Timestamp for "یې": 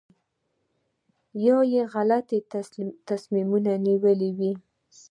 1.73-1.81